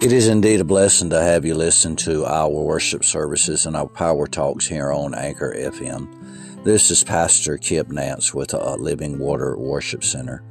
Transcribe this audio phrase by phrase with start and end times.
[0.00, 3.86] It is indeed a blessing to have you listen to our worship services and our
[3.86, 6.64] power talks here on Anchor FM.
[6.64, 10.42] This is Pastor Kip Nance with a Living Water Worship Center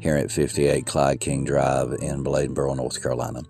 [0.00, 3.42] here at 58 Clyde King Drive in Bladenboro, North Carolina.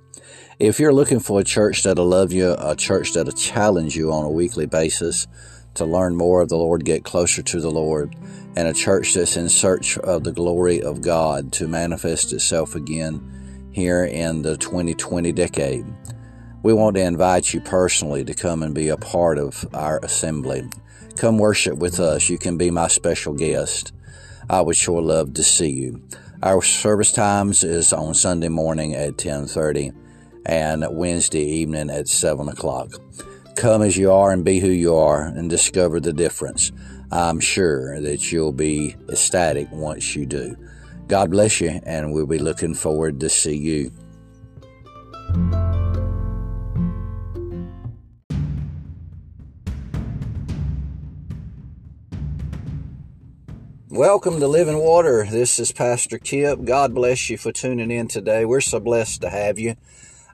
[0.59, 4.25] If you're looking for a church that'll love you, a church that'll challenge you on
[4.25, 5.29] a weekly basis
[5.75, 8.17] to learn more of the Lord, get closer to the Lord,
[8.57, 13.34] and a church that's in search of the glory of God to manifest itself again
[13.75, 15.85] here in the 2020 decade.
[16.63, 20.63] We want to invite you personally to come and be a part of our assembly.
[21.17, 22.31] Come worship with us.
[22.31, 23.93] You can be my special guest.
[24.49, 26.01] I would sure love to see you.
[26.41, 29.93] Our service times is on Sunday morning at 10:30
[30.47, 32.93] and Wednesday evening at 7 o'clock.
[33.57, 36.71] Come as you are and be who you are and discover the difference.
[37.11, 40.57] I'm sure that you'll be ecstatic once you do.
[41.07, 43.93] God bless you, and we'll be looking forward to see you.
[53.91, 55.27] Welcome to Living Water.
[55.31, 56.65] This is Pastor Kip.
[56.65, 58.47] God bless you for tuning in today.
[58.47, 59.77] We're so blessed to have you.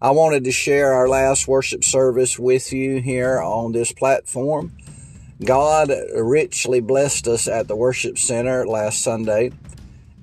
[0.01, 4.77] I wanted to share our last worship service with you here on this platform.
[5.45, 9.51] God richly blessed us at the worship center last Sunday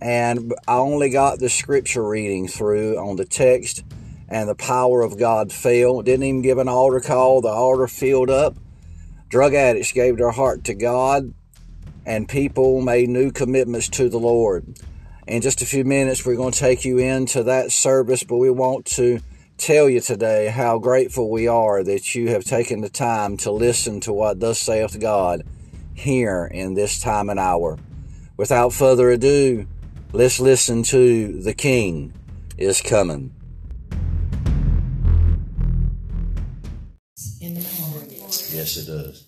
[0.02, 3.84] and I only got the scripture reading through on the text,
[4.30, 6.02] and the power of God fell.
[6.02, 7.42] Didn't even give an altar call.
[7.42, 8.56] The altar filled up.
[9.30, 11.34] Drug addicts gave their heart to God,
[12.06, 14.80] and people made new commitments to the Lord.
[15.28, 18.50] In just a few minutes, we're going to take you into that service, but we
[18.50, 19.20] want to
[19.58, 24.00] tell you today how grateful we are that you have taken the time to listen
[24.00, 25.44] to what thus saith God
[25.94, 27.78] here in this time and hour.
[28.38, 29.68] Without further ado,
[30.14, 32.14] Let's listen to The King
[32.58, 33.34] is Coming.
[37.42, 39.26] Yes, it does.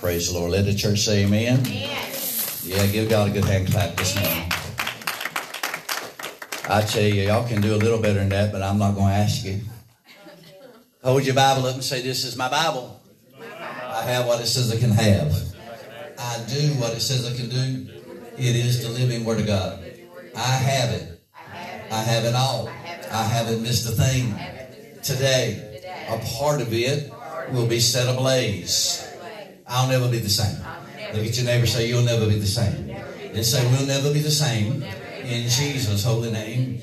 [0.00, 0.52] Praise the Lord.
[0.52, 1.60] Let the church say amen.
[1.66, 2.08] amen.
[2.64, 4.50] Yeah, give God a good hand clap this morning.
[6.68, 9.08] I tell you, y'all can do a little better than that, but I'm not going
[9.08, 9.60] to ask you.
[11.04, 13.00] Hold your Bible up and say, This is my Bible.
[13.38, 15.30] I have what it says I can have.
[16.18, 17.92] I do what it says I can do.
[18.38, 19.85] It is the living Word of God.
[20.36, 21.20] I have it.
[21.90, 22.68] I have it all.
[22.68, 24.34] I haven't missed a thing.
[25.02, 27.10] Today, a part of it
[27.52, 29.02] will be set ablaze.
[29.66, 30.62] I'll never be the same.
[31.14, 32.90] Look at your neighbor say, You'll never be the same.
[32.90, 36.82] And say, We'll never be the same in Jesus' holy name.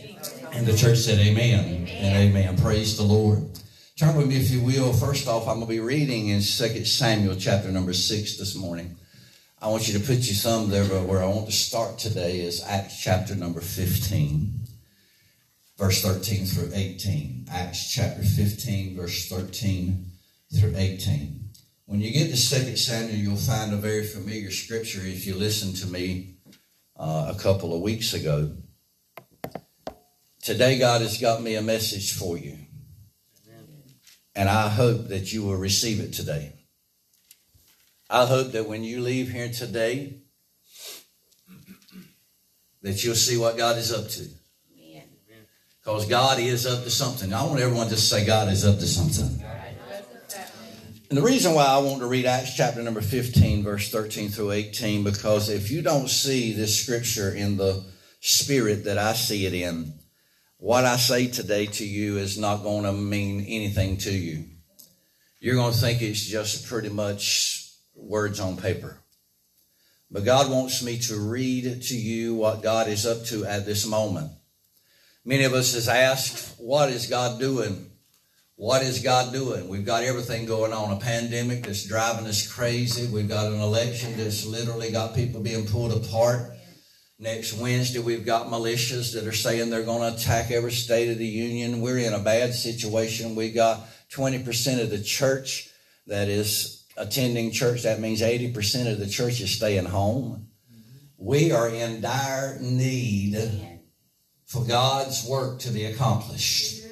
[0.52, 2.58] And the church said, Amen and amen.
[2.58, 3.50] Praise the Lord.
[3.98, 4.92] Turn with me, if you will.
[4.94, 8.98] First off, I'm going to be reading in 2 Samuel chapter number 6 this morning.
[9.64, 12.42] I want you to put your thumb there, but where I want to start today
[12.42, 14.60] is Acts chapter number 15,
[15.78, 17.46] verse 13 through 18.
[17.50, 20.06] Acts chapter 15, verse 13
[20.60, 21.50] through 18.
[21.86, 25.78] When you get to 2 Samuel, you'll find a very familiar scripture if you listened
[25.78, 26.36] to me
[27.00, 28.52] uh, a couple of weeks ago.
[30.42, 32.58] Today, God has got me a message for you.
[34.36, 36.63] And I hope that you will receive it today.
[38.14, 40.18] I hope that when you leave here today,
[42.84, 44.28] that you'll see what God is up to.
[45.84, 47.34] Because God is up to something.
[47.34, 49.44] I want everyone to say God is up to something.
[51.10, 54.52] And the reason why I want to read Acts chapter number 15, verse 13 through
[54.52, 57.84] 18, because if you don't see this scripture in the
[58.20, 59.92] spirit that I see it in,
[60.58, 64.46] what I say today to you is not going to mean anything to you.
[65.40, 67.63] You're going to think it's just pretty much
[67.96, 69.00] words on paper.
[70.12, 73.86] But God wants me to read to you what God is up to at this
[73.86, 74.32] moment.
[75.26, 77.90] Many of us has asked, what is God doing?
[78.56, 79.68] What is God doing?
[79.68, 80.92] We've got everything going on.
[80.92, 83.08] A pandemic that's driving us crazy.
[83.08, 86.52] We've got an election that's literally got people being pulled apart.
[87.18, 91.18] Next Wednesday, we've got militias that are saying they're going to attack every state of
[91.18, 91.82] the union.
[91.82, 93.36] We're in a bad situation.
[93.36, 95.70] We got 20% of the church
[96.06, 100.48] that is attending church, that means 80% of the church is staying home.
[101.18, 103.38] We are in dire need
[104.46, 106.84] for God's work to be accomplished.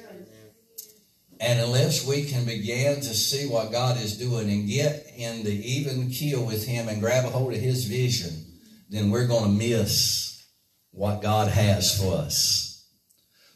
[1.38, 5.72] And unless we can begin to see what God is doing and get in the
[5.72, 8.44] even keel with Him and grab a hold of His vision,
[8.88, 10.46] then we're going to miss
[10.92, 12.86] what God has for us.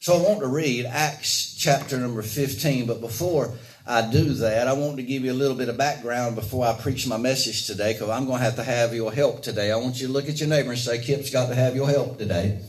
[0.00, 3.54] So I want to read Acts chapter number 15, but before
[3.88, 6.72] I do that, I want to give you a little bit of background before I
[6.72, 9.70] preach my message today because I'm going to have to have your help today.
[9.70, 11.88] I want you to look at your neighbor and say, Kip's got to have your
[11.88, 12.60] help today.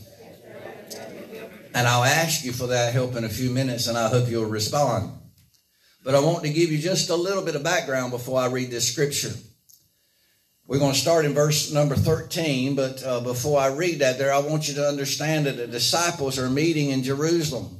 [1.74, 4.44] And I'll ask you for that help in a few minutes, and I hope you'll
[4.44, 5.10] respond.
[6.04, 8.70] But I want to give you just a little bit of background before I read
[8.70, 9.32] this scripture.
[10.68, 14.32] We're going to start in verse number 13, but uh, before I read that there,
[14.32, 17.77] I want you to understand that the disciples are meeting in Jerusalem.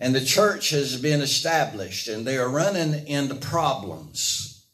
[0.00, 4.66] And the church has been established, and they are running into problems.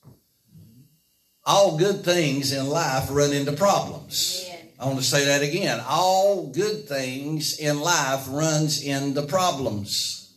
[1.45, 4.49] All good things in life run into problems.
[4.79, 5.81] I want to say that again.
[5.89, 10.35] All good things in life runs into problems.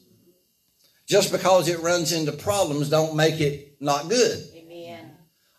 [1.07, 4.43] Just because it runs into problems don't make it not good.
[4.55, 5.11] Amen.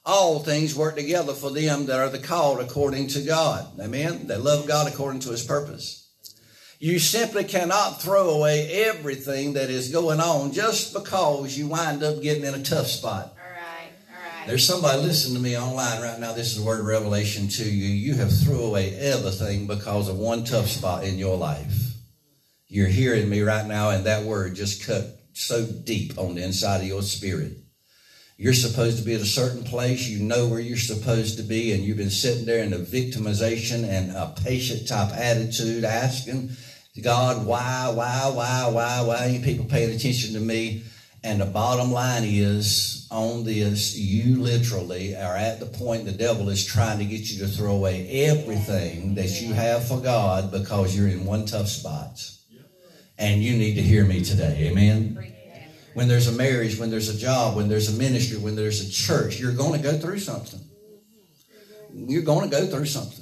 [0.06, 3.78] All things work together for them that are the called according to God.
[3.78, 4.26] Amen.
[4.26, 6.09] They love God according to his purpose.
[6.82, 12.22] You simply cannot throw away everything that is going on just because you wind up
[12.22, 13.34] getting in a tough spot.
[13.36, 14.46] All right, all right.
[14.46, 16.32] There's somebody listening to me online right now.
[16.32, 17.86] This is a word of revelation to you.
[17.86, 21.92] You have threw away everything because of one tough spot in your life.
[22.66, 26.80] You're hearing me right now, and that word just cut so deep on the inside
[26.80, 27.58] of your spirit.
[28.38, 30.08] You're supposed to be at a certain place.
[30.08, 33.84] You know where you're supposed to be, and you've been sitting there in a victimization
[33.86, 36.56] and a patient type attitude, asking
[36.98, 40.82] God, why, why, why, why, why ain't people paying attention to me?
[41.22, 46.48] And the bottom line is on this, you literally are at the point the devil
[46.48, 50.96] is trying to get you to throw away everything that you have for God because
[50.96, 52.28] you're in one tough spot.
[53.18, 54.68] And you need to hear me today.
[54.70, 55.32] Amen.
[55.94, 58.90] When there's a marriage, when there's a job, when there's a ministry, when there's a
[58.90, 60.60] church, you're going to go through something.
[61.92, 63.19] You're going to go through something.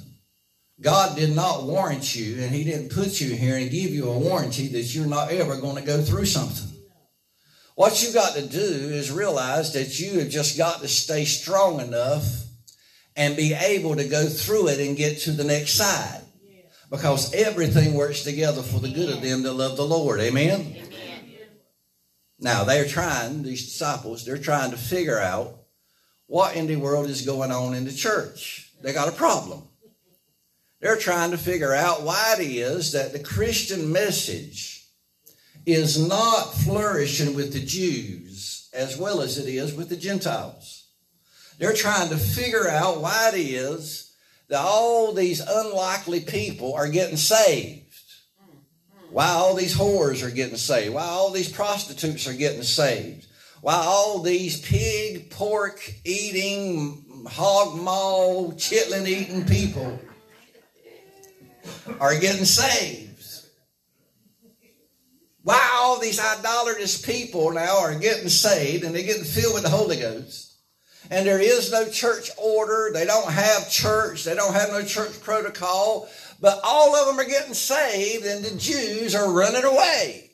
[0.81, 4.17] God did not warrant you, and He didn't put you here and give you a
[4.17, 6.77] warranty that you're not ever going to go through something.
[7.75, 11.79] What you got to do is realize that you have just got to stay strong
[11.79, 12.43] enough
[13.15, 16.21] and be able to go through it and get to the next side.
[16.89, 20.19] Because everything works together for the good of them that love the Lord.
[20.19, 20.59] Amen?
[20.59, 20.89] Amen.
[22.39, 25.55] Now, they're trying, these disciples, they're trying to figure out
[26.25, 28.71] what in the world is going on in the church.
[28.81, 29.68] They got a problem.
[30.79, 34.85] They're trying to figure out why it is that the Christian message
[35.65, 40.87] is not flourishing with the Jews as well as it is with the Gentiles.
[41.57, 44.15] They're trying to figure out why it is
[44.47, 47.85] that all these unlikely people are getting saved.
[49.11, 50.93] Why all these whores are getting saved.
[50.93, 53.27] Why all these prostitutes are getting saved.
[53.61, 59.99] Why all these pig, pork eating, hog maw, chitlin eating people
[61.99, 63.09] are getting saved.
[65.43, 69.69] Why all these idolatrous people now are getting saved and they're getting filled with the
[69.69, 70.57] Holy Ghost.
[71.09, 72.91] And there is no church order.
[72.93, 74.25] They don't have church.
[74.25, 76.07] They don't have no church protocol.
[76.39, 80.29] But all of them are getting saved and the Jews are running away.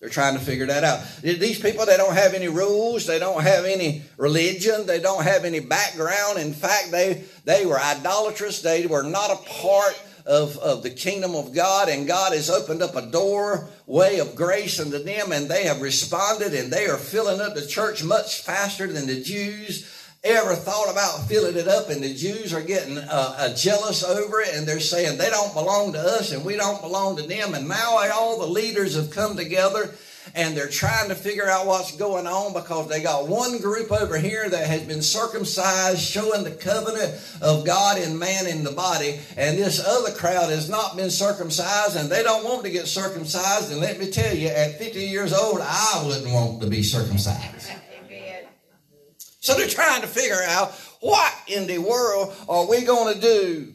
[0.00, 1.04] They're trying to figure that out.
[1.22, 3.06] These people, they don't have any rules.
[3.06, 4.86] They don't have any religion.
[4.86, 6.38] They don't have any background.
[6.38, 8.62] In fact, they, they were idolatrous.
[8.62, 12.82] They were not a part of, of the kingdom of God, and God has opened
[12.82, 17.40] up a doorway of grace unto them, and they have responded, and they are filling
[17.40, 19.94] up the church much faster than the Jews
[20.24, 24.54] ever thought about filling it up, and the Jews are getting uh, jealous over it,
[24.54, 27.68] and they're saying they don't belong to us, and we don't belong to them, and
[27.68, 29.94] now all the leaders have come together
[30.34, 34.18] and they're trying to figure out what's going on because they got one group over
[34.18, 39.20] here that has been circumcised, showing the covenant of God in man in the body,
[39.36, 43.70] and this other crowd has not been circumcised and they don't want to get circumcised.
[43.70, 47.72] And let me tell you, at 50 years old, I wouldn't want to be circumcised.
[49.40, 53.74] So they're trying to figure out what in the world are we going to do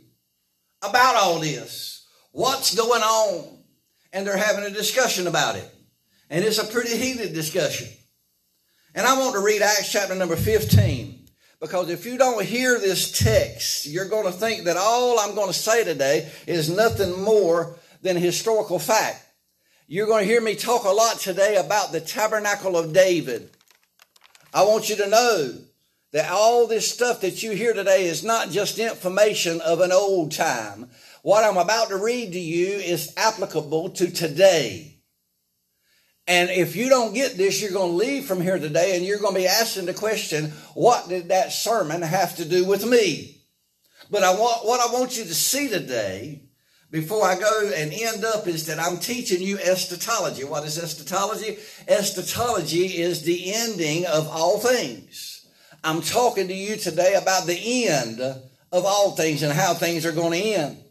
[0.83, 2.05] about all this?
[2.31, 3.60] What's going on?
[4.12, 5.67] And they're having a discussion about it.
[6.30, 7.88] And it's a pretty heated discussion.
[8.96, 11.27] And I want to read Acts chapter number 15
[11.60, 15.48] because if you don't hear this text, you're going to think that all I'm going
[15.48, 19.25] to say today is nothing more than historical fact.
[19.88, 23.50] You're going to hear me talk a lot today about the tabernacle of David.
[24.53, 25.58] I want you to know
[26.12, 30.32] that all this stuff that you hear today is not just information of an old
[30.32, 30.89] time.
[31.24, 34.93] What I'm about to read to you is applicable to today.
[36.27, 39.20] And if you don't get this, you're going to leave from here today and you're
[39.20, 43.42] going to be asking the question, what did that sermon have to do with me?
[44.10, 46.44] But I want, what I want you to see today
[46.92, 50.44] before I go and end up is that I'm teaching you eschatology.
[50.44, 51.58] What is eschatology?
[51.88, 55.46] Eschatology is the ending of all things.
[55.84, 60.13] I'm talking to you today about the end of all things and how things are
[60.13, 60.83] going to end.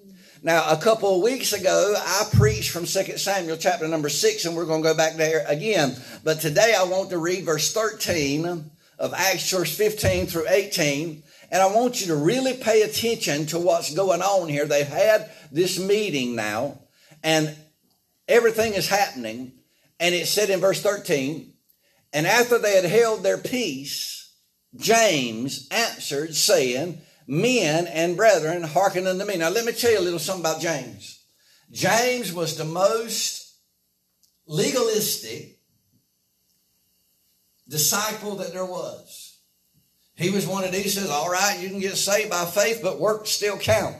[0.44, 4.56] Now, a couple of weeks ago, I preached from 2 Samuel chapter number 6, and
[4.56, 5.94] we're going to go back there again.
[6.24, 8.68] But today I want to read verse 13
[8.98, 11.22] of Acts chapter 15 through 18.
[11.52, 14.66] And I want you to really pay attention to what's going on here.
[14.66, 16.80] They've had this meeting now,
[17.22, 17.54] and
[18.26, 19.52] everything is happening.
[20.00, 21.52] And it said in verse 13,
[22.12, 24.34] and after they had held their peace,
[24.74, 29.36] James answered, saying, Men and brethren, hearken unto me.
[29.36, 31.24] Now, let me tell you a little something about James.
[31.70, 33.54] James was the most
[34.46, 35.58] legalistic
[37.68, 39.38] disciple that there was.
[40.16, 43.00] He was one of these says, All right, you can get saved by faith, but
[43.00, 43.96] works still count.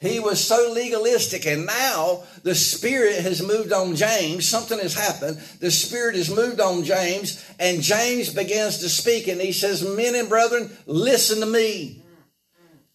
[0.00, 4.48] He was so legalistic, and now the Spirit has moved on James.
[4.48, 5.38] Something has happened.
[5.58, 10.14] The Spirit has moved on James, and James begins to speak, and he says, Men
[10.14, 12.04] and brethren, listen to me.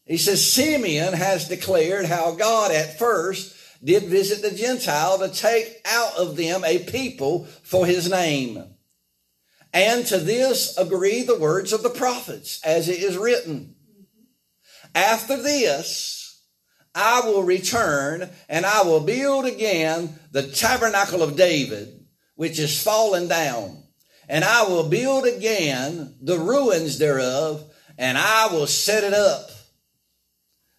[0.06, 5.82] He says, Simeon has declared how God at first did visit the Gentile to take
[5.86, 8.64] out of them a people for his name.
[9.74, 13.76] And to this agree the words of the prophets, as it is written.
[14.94, 16.42] After this,
[16.94, 22.06] I will return and I will build again the tabernacle of David,
[22.36, 23.84] which is fallen down.
[24.30, 27.64] And I will build again the ruins thereof,
[27.98, 29.50] and I will set it up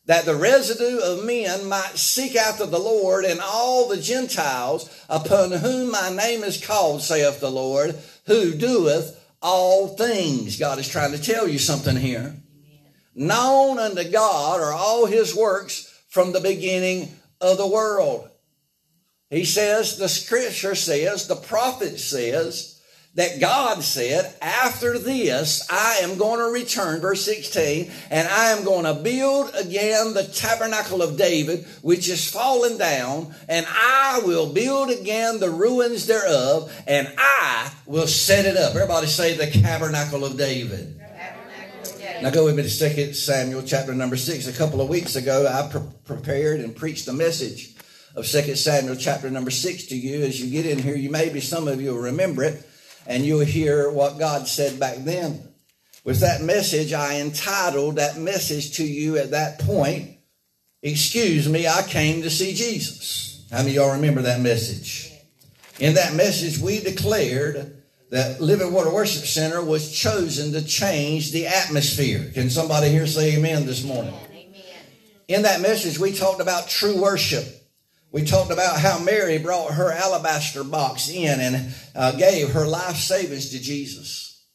[0.06, 5.50] that the residue of men might seek after the Lord and all the Gentiles upon
[5.50, 7.96] whom my name is called, saith the Lord,
[8.26, 10.58] who doeth all things.
[10.58, 12.36] God is trying to tell you something here.
[13.14, 17.08] Known unto God are all his works from the beginning
[17.40, 18.28] of the world.
[19.30, 22.73] He says, the scripture says, the prophet says,
[23.14, 28.64] that God said, after this, I am going to return, verse 16, and I am
[28.64, 34.52] going to build again the tabernacle of David, which is fallen down, and I will
[34.52, 38.74] build again the ruins thereof, and I will set it up.
[38.74, 41.00] Everybody say the tabernacle of David.
[42.20, 44.46] Now go with me to 2 Samuel chapter number 6.
[44.46, 47.74] A couple of weeks ago, I pre- prepared and preached a message
[48.16, 50.22] of 2 Samuel chapter number 6 to you.
[50.22, 52.64] As you get in here, you maybe some of you will remember it
[53.06, 55.42] and you'll hear what God said back then.
[56.04, 60.14] With that message, I entitled that message to you at that point,
[60.84, 63.46] Excuse me, I came to see Jesus.
[63.50, 65.10] How many of y'all remember that message?
[65.80, 71.46] In that message, we declared that Living Water Worship Center was chosen to change the
[71.46, 72.30] atmosphere.
[72.34, 74.12] Can somebody here say amen this morning?
[74.30, 74.62] Amen.
[75.26, 77.46] In that message, we talked about true worship.
[78.14, 82.94] We talked about how Mary brought her alabaster box in and uh, gave her life
[82.94, 84.46] savings to Jesus.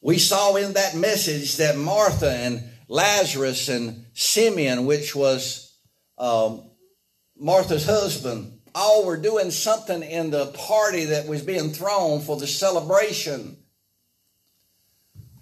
[0.00, 5.76] We saw in that message that Martha and Lazarus and Simeon, which was
[6.16, 6.70] um,
[7.36, 12.46] Martha's husband, all were doing something in the party that was being thrown for the
[12.46, 13.58] celebration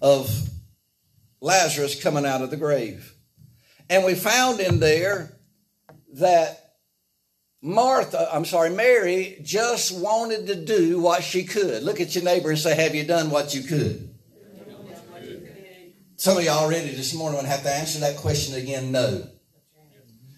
[0.01, 0.29] of
[1.39, 3.13] Lazarus coming out of the grave.
[3.89, 5.37] And we found in there
[6.15, 6.66] that
[7.67, 11.83] Martha, I'm sorry, Mary just wanted to do what she could.
[11.83, 14.09] Look at your neighbor and say, Have you done what you could?
[16.15, 19.27] Some of y'all already this morning would have to answer that question again, no.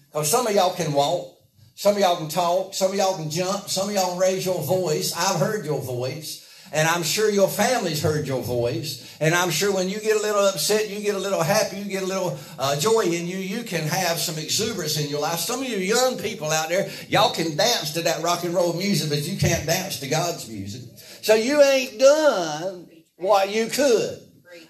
[0.08, 1.38] Because some of y'all can walk,
[1.76, 4.60] some of y'all can talk, some of y'all can jump, some of y'all raise your
[4.62, 5.14] voice.
[5.16, 6.49] I've heard your voice.
[6.72, 9.16] And I'm sure your family's heard your voice.
[9.20, 11.84] And I'm sure when you get a little upset, you get a little happy, you
[11.84, 15.40] get a little uh, joy in you, you can have some exuberance in your life.
[15.40, 18.72] Some of you young people out there, y'all can dance to that rock and roll
[18.72, 20.82] music, but you can't dance to God's music.
[21.22, 24.20] So you ain't done what you could.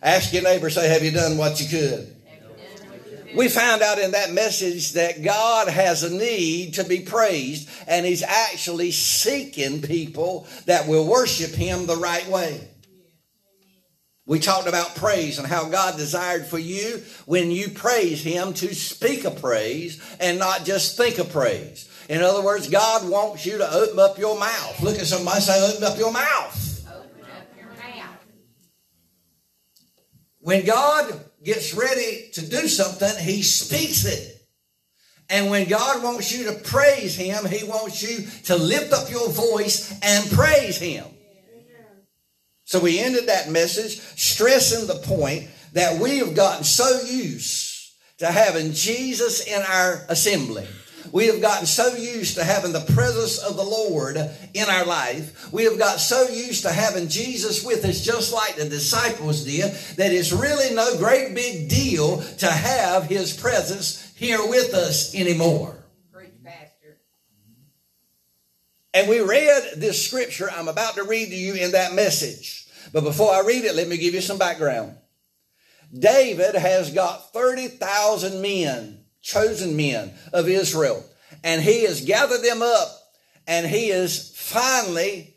[0.03, 2.17] Ask your neighbor, say, have you done what you could?
[3.35, 8.05] We found out in that message that God has a need to be praised, and
[8.05, 12.69] He's actually seeking people that will worship Him the right way.
[14.27, 18.75] We talked about praise and how God desired for you when you praise Him to
[18.75, 21.89] speak a praise and not just think a praise.
[22.09, 24.81] In other words, God wants you to open up your mouth.
[24.83, 26.87] Look at somebody say, open up your mouth.
[26.89, 28.19] Open up your mouth.
[30.41, 34.37] When God gets ready to do something, he speaks it.
[35.29, 39.29] And when God wants you to praise him, he wants you to lift up your
[39.29, 41.05] voice and praise him.
[42.65, 48.27] So we ended that message stressing the point that we have gotten so used to
[48.27, 50.67] having Jesus in our assembly
[51.13, 55.53] we have gotten so used to having the presence of the Lord in our life.
[55.53, 59.73] We have got so used to having Jesus with us, just like the disciples did,
[59.97, 65.77] that it's really no great big deal to have his presence here with us anymore.
[68.93, 72.67] And we read this scripture I'm about to read to you in that message.
[72.93, 74.97] But before I read it, let me give you some background.
[75.97, 81.05] David has got 30,000 men chosen men of Israel,
[81.45, 83.01] and he has gathered them up
[83.51, 85.35] and he is finally,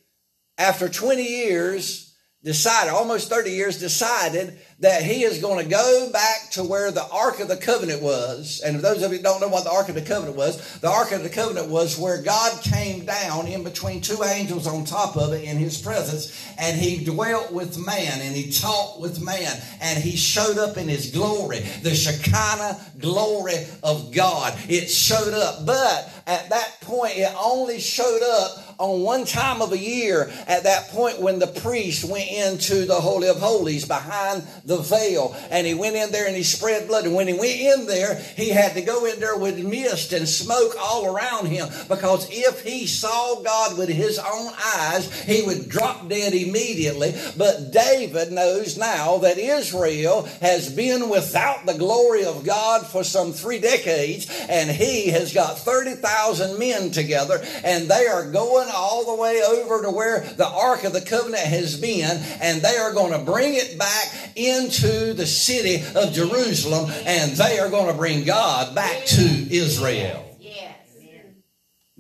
[0.57, 2.02] after 20 years,
[2.43, 7.07] decided, almost 30 years, decided that he is going to go back to where the
[7.07, 8.61] Ark of the Covenant was.
[8.65, 11.13] And those of you don't know what the Ark of the Covenant was, the Ark
[11.13, 15.31] of the Covenant was where God came down in between two angels on top of
[15.31, 20.03] it in his presence, and he dwelt with man, and he talked with man, and
[20.03, 24.53] he showed up in his glory, the Shekinah glory of God.
[24.67, 25.65] It showed up.
[25.65, 30.63] But at that point, it only showed up on one time of a year at
[30.63, 35.65] that point when the priest went into the Holy of Holies behind the veil and
[35.65, 37.05] he went in there and he spread blood.
[37.05, 40.27] And when he went in there, he had to go in there with mist and
[40.27, 45.69] smoke all around him because if he saw God with his own eyes, he would
[45.69, 47.13] drop dead immediately.
[47.37, 53.31] But David knows now that Israel has been without the glory of God for some
[53.33, 59.21] three decades and he has got 30,000 men together and they are going all the
[59.21, 63.11] way over to where the Ark of the Covenant has been and they are going
[63.11, 68.23] to bring it back into the city of Jerusalem and they are going to bring
[68.23, 70.29] God back to Israel.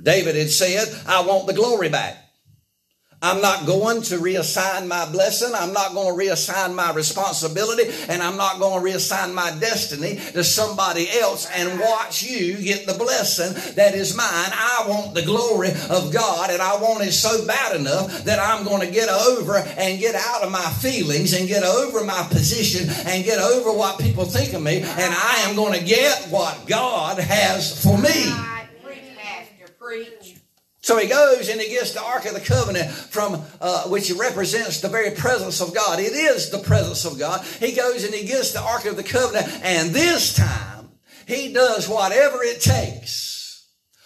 [0.01, 2.22] David had said, I want the glory back.
[3.23, 5.53] I'm not going to reassign my blessing.
[5.55, 7.83] I'm not going to reassign my responsibility.
[8.09, 12.85] And I'm not going to reassign my destiny to somebody else and watch you get
[12.85, 14.27] the blessing that is mine.
[14.27, 18.65] I want the glory of God and I want it so bad enough that I'm
[18.65, 22.89] going to get over and get out of my feelings and get over my position
[23.07, 24.81] and get over what people think of me.
[24.81, 28.33] And I am going to get what God has for me.
[28.83, 30.22] Preach, Pastor, preach.
[30.83, 34.81] So he goes and he gets the Ark of the Covenant from uh, which represents
[34.81, 35.99] the very presence of God.
[35.99, 37.45] It is the presence of God.
[37.45, 40.89] He goes and he gets the Ark of the Covenant, and this time
[41.25, 43.65] he does whatever it takes,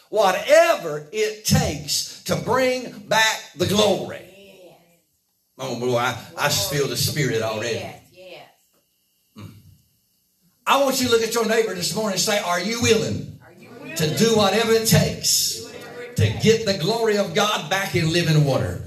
[0.09, 4.21] whatever it takes to bring back the glory.
[5.57, 7.89] Oh boy, I, I feel the Spirit already.
[9.35, 9.49] Hmm.
[10.67, 13.39] I want you to look at your neighbor this morning and say, Are you willing
[13.95, 15.66] to do whatever it takes?
[16.17, 18.81] To get the glory of God back in living water.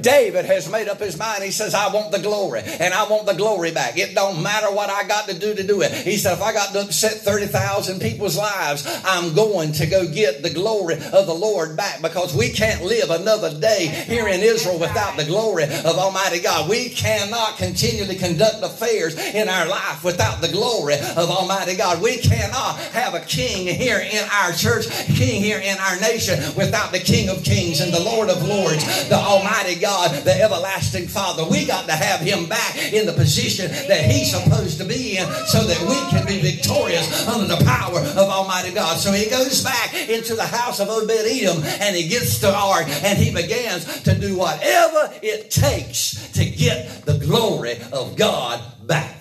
[0.00, 1.42] David has made up his mind.
[1.42, 3.98] He says, I want the glory and I want the glory back.
[3.98, 5.92] It don't matter what I got to do to do it.
[5.92, 10.42] He said, if I got to upset 30,000 people's lives, I'm going to go get
[10.42, 14.78] the glory of the Lord back because we can't live another day here in Israel
[14.78, 16.68] without the glory of Almighty God.
[16.70, 22.02] We cannot continually conduct affairs in our life without the glory of Almighty God.
[22.02, 26.92] We cannot have a king here in our church, king here in our nation without
[26.92, 31.44] the King of Kings and the Lord of Lords, the Almighty God, the everlasting Father.
[31.44, 35.26] We got to have him back in the position that he's supposed to be in
[35.46, 38.98] so that we can be victorious under the power of Almighty God.
[38.98, 42.86] So he goes back into the house of Obed Edom and he gets the ark
[42.88, 49.19] and he begins to do whatever it takes to get the glory of God back.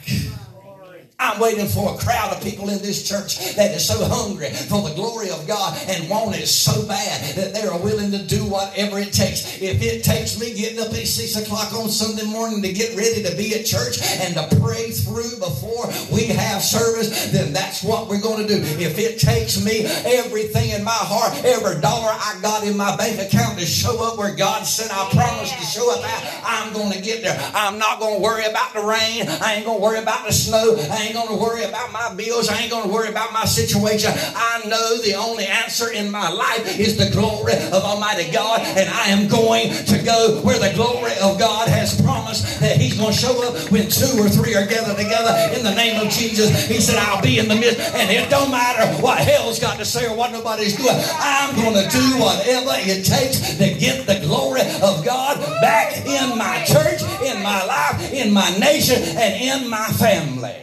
[1.21, 4.87] I'm waiting for a crowd of people in this church that is so hungry for
[4.87, 8.45] the glory of God and want it so bad that they are willing to do
[8.45, 9.61] whatever it takes.
[9.61, 13.21] If it takes me getting up at six o'clock on Sunday morning to get ready
[13.23, 18.07] to be at church and to pray through before we have service, then that's what
[18.07, 18.63] we're going to do.
[18.79, 23.19] If it takes me everything in my heart, every dollar I got in my bank
[23.19, 26.93] account to show up where God said I promised to show up at, I'm going
[26.93, 27.37] to get there.
[27.53, 29.27] I'm not going to worry about the rain.
[29.43, 30.77] I ain't going to worry about the snow.
[30.79, 32.49] I ain't going to worry about my bills.
[32.49, 34.11] I ain't going to worry about my situation.
[34.13, 38.89] I know the only answer in my life is the glory of Almighty God, and
[38.89, 43.13] I am going to go where the glory of God has promised that He's going
[43.13, 46.67] to show up when two or three are gathered together in the name of Jesus.
[46.67, 49.85] He said, I'll be in the midst, and it don't matter what hell's got to
[49.85, 50.95] say or what nobody's doing.
[51.19, 56.37] I'm going to do whatever it takes to get the glory of God back in
[56.37, 60.55] my church, in my life, in my nation, and in my family.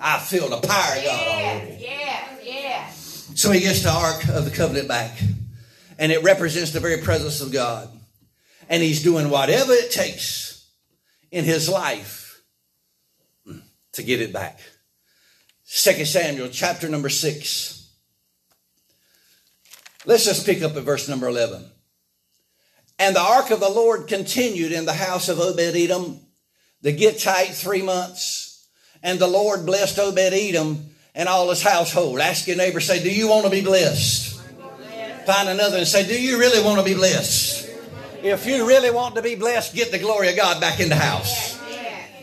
[0.00, 1.78] I feel the power of God already.
[1.80, 3.32] Yes, yes.
[3.36, 5.18] So he gets the Ark of the Covenant back,
[5.98, 7.88] and it represents the very presence of God.
[8.68, 10.66] And he's doing whatever it takes
[11.30, 12.42] in his life
[13.92, 14.58] to get it back.
[15.64, 17.90] Second Samuel chapter number 6.
[20.06, 21.64] Let's just pick up at verse number 11.
[22.98, 26.20] And the ark of the Lord continued in the house of Obed Edom
[26.84, 28.43] the Gittite three months.
[29.04, 32.18] And the Lord blessed Obed Edom and all his household.
[32.18, 34.40] Ask your neighbor, say, Do you want to be blessed?
[35.26, 37.70] Find another and say, Do you really want to be blessed?
[38.22, 40.96] If you really want to be blessed, get the glory of God back in the
[40.96, 41.53] house.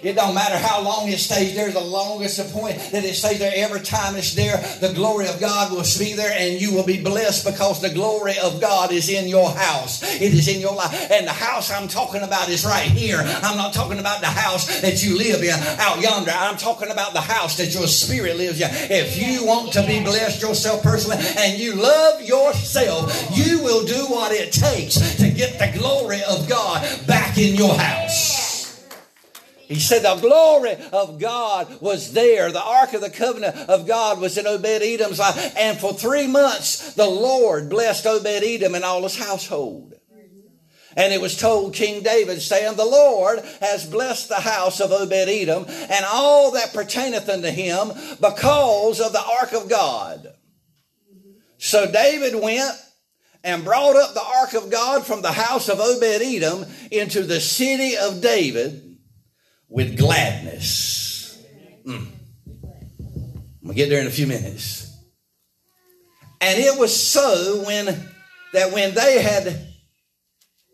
[0.04, 3.52] It don't matter how long it stays there, the longest point that it stays there,
[3.56, 7.02] every time it's there, the glory of God will be there and you will be
[7.02, 10.02] blessed because the glory of God is in your house.
[10.20, 11.12] It is in your life.
[11.12, 13.18] And the house I'm talking about is right here.
[13.20, 16.32] I'm not talking about the house that you live in out yonder.
[16.32, 18.70] I'm talking about the house that your spirit lives in.
[18.72, 24.06] If you want to be blessed yourself personally and you love yourself, you will do
[24.08, 28.31] what it takes to get the glory of God back in your house.
[29.71, 32.51] He said the glory of God was there.
[32.51, 35.55] The Ark of the Covenant of God was in Obed Edom's life.
[35.57, 39.93] And for three months, the Lord blessed Obed Edom and all his household.
[40.97, 45.13] And it was told King David, saying, The Lord has blessed the house of Obed
[45.13, 50.34] Edom and all that pertaineth unto him because of the ark of God.
[51.60, 52.73] So David went
[53.41, 57.39] and brought up the ark of God from the house of Obed Edom into the
[57.39, 58.90] city of David
[59.71, 61.41] with gladness.
[61.86, 62.07] Mm.
[62.62, 64.93] I'm gonna get there in a few minutes.
[66.41, 67.86] And it was so when
[68.53, 69.67] that when they had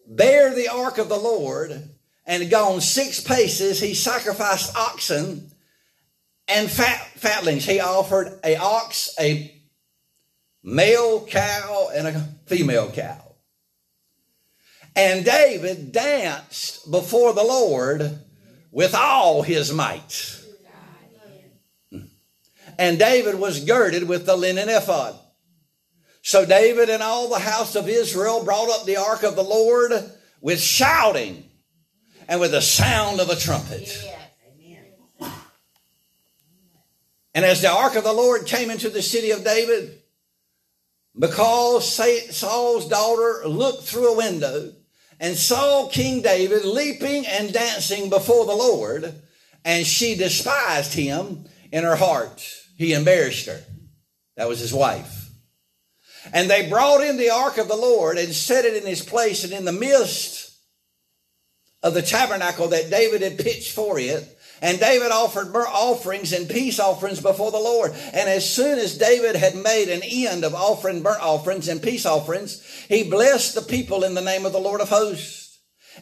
[0.08, 1.90] bare the ark of the Lord
[2.26, 5.52] and gone six paces, he sacrificed oxen
[6.48, 7.66] and fat, fatlings.
[7.66, 9.54] He offered a ox, a
[10.64, 13.36] male cow, and a female cow.
[14.96, 18.20] And David danced before the Lord
[18.72, 20.44] with all his might.
[22.80, 25.16] And David was girded with the linen ephod.
[26.22, 29.94] So David and all the house of Israel brought up the ark of the Lord
[30.42, 31.50] with shouting
[32.28, 33.90] and with the sound of a trumpet.
[37.34, 40.02] And as the ark of the Lord came into the city of David,
[41.18, 41.92] because
[42.36, 44.74] Saul's daughter looked through a window
[45.20, 49.14] and saw King David leaping and dancing before the Lord,
[49.66, 52.48] and she despised him in her heart.
[52.78, 53.64] He embarrassed her.
[54.36, 55.30] That was his wife.
[56.34, 59.44] And they brought in the ark of the Lord and set it in his place,
[59.44, 60.56] and in the midst
[61.82, 66.50] of the tabernacle that David had pitched for it, and David offered burnt offerings and
[66.50, 67.92] peace offerings before the Lord.
[68.14, 72.06] And as soon as David had made an end of offering burnt offerings and peace
[72.06, 75.48] offerings, he blessed the people in the name of the Lord of hosts.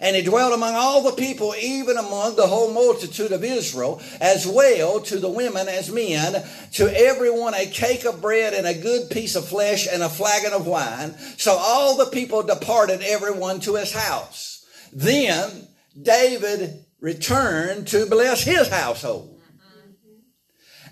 [0.02, 4.46] And he dwelt among all the people, even among the whole multitude of Israel, as
[4.46, 9.10] well to the women as men, to everyone a cake of bread and a good
[9.10, 11.15] piece of flesh and a flagon of wine.
[11.38, 14.65] So all the people departed, everyone to his house.
[14.91, 15.68] Then
[16.00, 19.39] David returned to bless his household.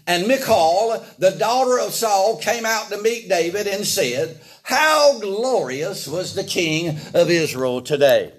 [0.06, 6.08] And Michal, the daughter of Saul, came out to meet David and said, How glorious
[6.08, 8.32] was the king of Israel today!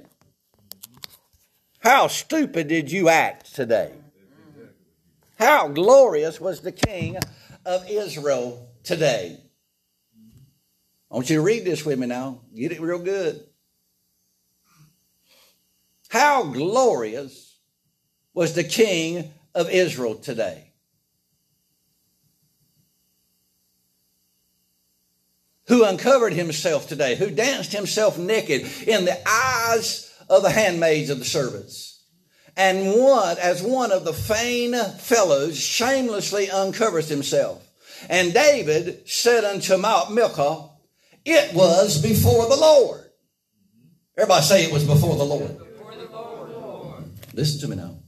[1.81, 3.91] How stupid did you act today?
[5.37, 7.19] How glorious was the king
[7.67, 9.41] of Israel today?
[11.11, 12.43] I want you to read this with me now.
[12.55, 13.45] Get it real good.
[16.09, 17.44] How glorious
[18.35, 20.73] was the king of Israel today.
[25.69, 31.19] Who uncovered himself today, who danced himself naked in the eyes of the handmaids of
[31.19, 32.03] the servants.
[32.57, 37.67] And one, as one of the fain fellows, shamelessly uncovers himself.
[38.09, 40.79] And David said unto Michal,
[41.25, 43.01] It was before the Lord.
[44.17, 45.59] Everybody say it was before the Lord.
[45.59, 47.05] Before the Lord.
[47.33, 48.04] Listen to me now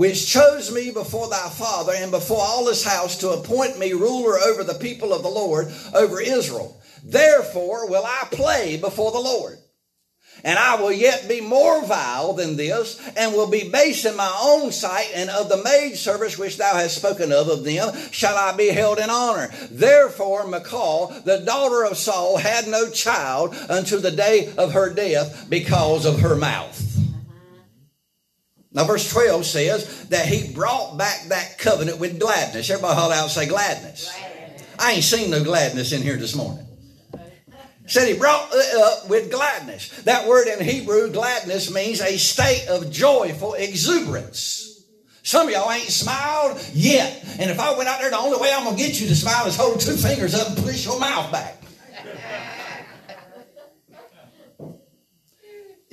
[0.00, 4.38] which chose me before thy father and before all his house to appoint me ruler
[4.38, 6.80] over the people of the Lord, over Israel.
[7.04, 9.58] Therefore will I play before the Lord.
[10.42, 14.34] And I will yet be more vile than this, and will be base in my
[14.42, 18.38] own sight, and of the maid service which thou hast spoken of of them shall
[18.38, 19.50] I be held in honor.
[19.70, 25.50] Therefore Michal, the daughter of Saul, had no child unto the day of her death
[25.50, 26.89] because of her mouth.
[28.72, 32.70] Now, verse 12 says that he brought back that covenant with gladness.
[32.70, 34.12] Everybody holler out and say gladness.
[34.12, 34.76] gladness.
[34.78, 36.66] I ain't seen no gladness in here this morning.
[37.86, 39.88] Said he brought uh, up with gladness.
[40.02, 44.84] That word in Hebrew, gladness, means a state of joyful exuberance.
[45.24, 47.24] Some of y'all ain't smiled yet.
[47.40, 49.16] And if I went out there, the only way I'm going to get you to
[49.16, 51.59] smile is hold two fingers up and push your mouth back.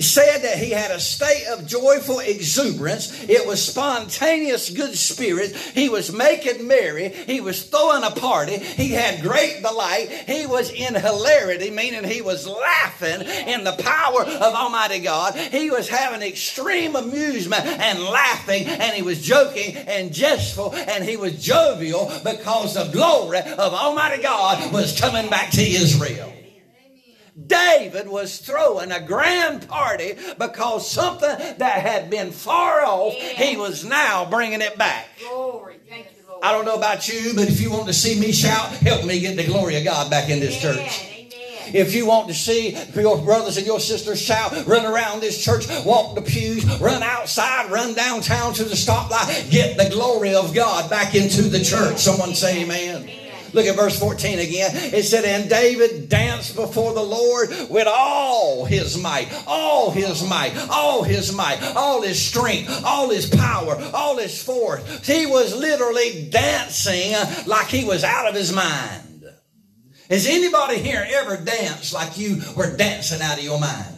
[0.04, 3.24] Said that he had a state of joyful exuberance.
[3.24, 5.56] It was spontaneous good spirit.
[5.56, 7.10] He was making merry.
[7.10, 8.60] He was throwing a party.
[8.60, 10.12] He had great delight.
[10.28, 15.36] He was in hilarity, meaning he was laughing in the power of Almighty God.
[15.36, 21.18] He was having extreme amusement and laughing, and he was joking and jestful, and he
[21.18, 26.37] was jovial because the glory of Almighty God was coming back to Israel.
[27.46, 33.86] David was throwing a grand party because something that had been far off, he was
[33.86, 35.08] now bringing it back.
[35.20, 35.76] Glory.
[35.88, 36.44] Thank you, Lord.
[36.44, 39.20] I don't know about you, but if you want to see me shout, help me
[39.20, 41.14] get the glory of God back in this church.
[41.74, 45.66] If you want to see your brothers and your sisters shout, run around this church,
[45.86, 50.90] walk the pews, run outside, run downtown to the stoplight, get the glory of God
[50.90, 51.98] back into the church.
[51.98, 53.10] Someone say amen.
[53.58, 54.70] Look at verse 14 again.
[54.94, 60.56] It said, And David danced before the Lord with all his might, all his might,
[60.70, 65.08] all his might, all his strength, all his power, all his force.
[65.08, 67.14] He was literally dancing
[67.48, 69.26] like he was out of his mind.
[70.08, 73.96] Has anybody here ever danced like you were dancing out of your mind?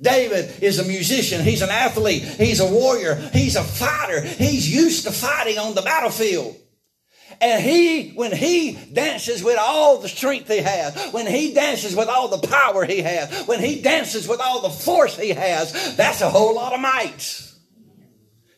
[0.00, 1.42] David is a musician.
[1.42, 2.22] He's an athlete.
[2.22, 3.16] He's a warrior.
[3.34, 4.22] He's a fighter.
[4.22, 6.56] He's used to fighting on the battlefield.
[7.40, 12.08] And he, when he dances with all the strength he has, when he dances with
[12.08, 16.20] all the power he has, when he dances with all the force he has, that's
[16.20, 17.40] a whole lot of might.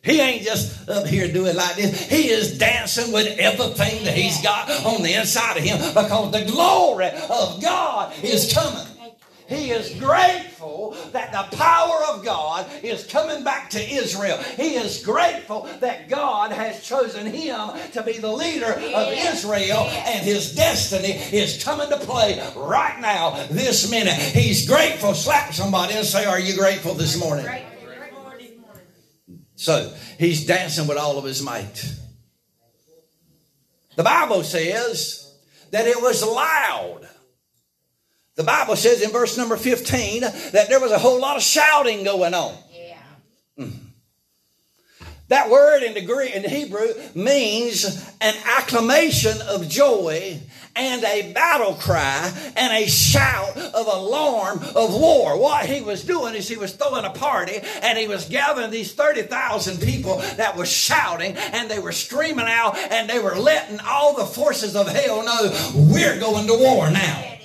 [0.03, 2.09] He ain't just up here doing like this.
[2.09, 6.45] He is dancing with everything that he's got on the inside of him because the
[6.45, 8.87] glory of God is coming.
[9.49, 14.39] He is grateful that the power of God is coming back to Israel.
[14.39, 20.25] He is grateful that God has chosen him to be the leader of Israel and
[20.25, 24.15] his destiny is coming to play right now, this minute.
[24.15, 25.15] He's grateful.
[25.15, 27.47] Slap somebody and say, Are you grateful this morning?
[29.55, 31.85] So he's dancing with all of his might.
[33.97, 35.35] The Bible says
[35.71, 37.09] that it was loud.
[38.37, 42.05] The Bible says in verse number 15 that there was a whole lot of shouting
[42.05, 42.55] going on.
[42.71, 42.99] Yeah.
[43.59, 43.73] Mm.
[45.29, 47.85] That word in the Greek in the Hebrew means
[48.21, 50.39] an acclamation of joy
[50.77, 55.39] and a battle cry and a shout of alarm of war.
[55.39, 58.93] What he was doing is he was throwing a party and he was gathering these
[58.93, 64.15] 30,000 people that were shouting and they were screaming out and they were letting all
[64.15, 67.36] the forces of hell know we're going to war now.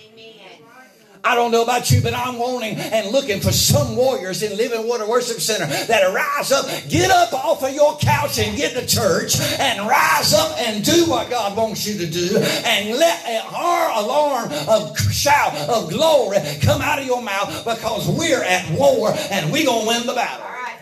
[1.23, 4.87] I don't know about you, but I'm wanting and looking for some warriors in Living
[4.87, 8.85] Water Worship Center that rise up, get up off of your couch and get to
[8.87, 14.03] church and rise up and do what God wants you to do and let our
[14.03, 19.51] alarm of shout of glory come out of your mouth because we're at war and
[19.51, 20.43] we're going to win the battle.
[20.43, 20.75] All right.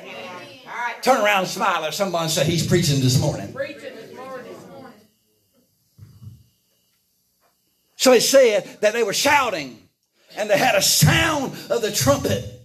[0.65, 1.03] All right.
[1.03, 3.51] Turn around and smile at somebody and say, He's preaching this morning.
[3.51, 4.55] Preaching this morning.
[7.97, 9.88] So it said that they were shouting
[10.39, 12.58] and they had a sound of the trumpet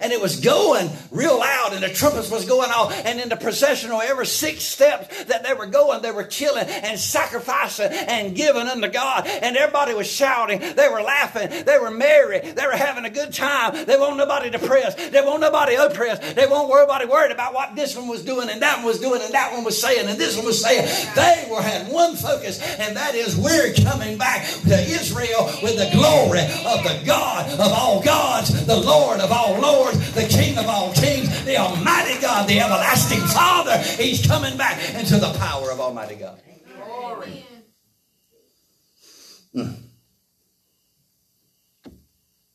[0.00, 3.36] and it was going real loud and the trumpets was going off and in the
[3.36, 8.66] processional every six steps that they were going they were killing and sacrificing and giving
[8.66, 13.04] unto god and everybody was shouting they were laughing they were merry they were having
[13.04, 13.86] a good time.
[13.86, 17.96] They won't nobody depressed they won't nobody oppressed they won't nobody worried about what this
[17.96, 20.36] one was doing and that one was doing and that one was saying and this
[20.36, 20.86] one was saying.
[21.14, 25.90] They were had one focus and that is we're coming back to israel with the
[25.92, 30.66] glory of the god of all gods the lord of all lords the King of
[30.66, 33.76] all kings, the Almighty God, the everlasting Father.
[33.78, 36.40] He's coming back into the power of Almighty God.
[36.76, 37.46] Glory.
[39.54, 39.76] Mm.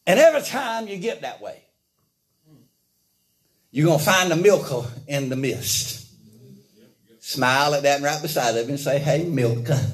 [0.07, 1.61] And every time you get that way,
[3.71, 6.07] you're going to find the milker in the mist.
[7.19, 9.79] Smile at that right beside of him and say, Hey, milker.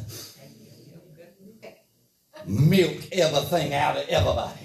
[2.46, 4.63] Milk everything out of everybody.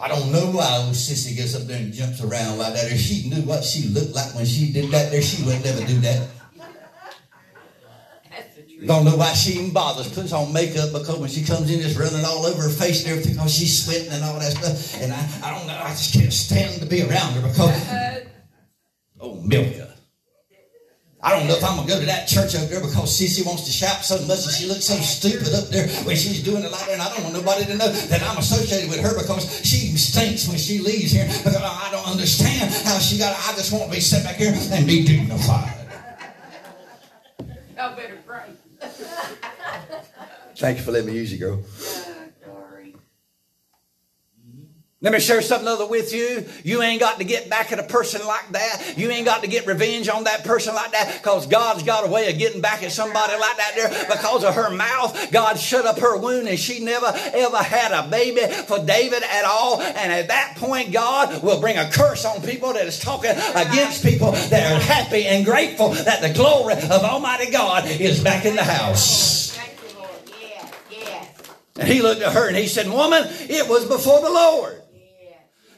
[0.00, 2.90] I don't know why old sissy gets up there and jumps around like that.
[2.90, 5.84] If she knew what she looked like when she did that there, she would never
[5.86, 6.28] do that.
[8.86, 10.10] Don't know why she even bothers.
[10.10, 13.12] Puts on makeup because when she comes in, it's running all over her face and
[13.12, 15.02] everything because she's sweating and all that stuff.
[15.02, 15.78] And I, I don't know.
[15.78, 18.26] I just can't stand to be around her because.
[19.20, 19.79] Oh, Milka.
[21.22, 23.64] I don't know if I'm gonna go to that church up there because Sissy wants
[23.64, 26.72] to shout so much and she looks so stupid up there when she's doing it
[26.72, 26.92] like that.
[26.92, 30.48] And I don't want nobody to know that I'm associated with her because she stinks
[30.48, 31.26] when she leaves here.
[31.26, 33.36] Because I don't understand how she got.
[33.36, 35.76] I just want to be sit back here and be dignified.
[37.76, 38.48] Y'all better pray.
[40.56, 41.62] Thank you for letting me use you, girl.
[45.02, 46.44] Let me share something other with you.
[46.62, 48.98] You ain't got to get back at a person like that.
[48.98, 52.10] You ain't got to get revenge on that person like that because God's got a
[52.10, 55.32] way of getting back at somebody like that there because of her mouth.
[55.32, 59.46] God shut up her wound and she never ever had a baby for David at
[59.46, 59.80] all.
[59.80, 64.04] And at that point, God will bring a curse on people that is talking against
[64.04, 68.54] people that are happy and grateful that the glory of Almighty God is back in
[68.54, 69.58] the house.
[71.76, 74.79] And he looked at her and he said, Woman, it was before the Lord.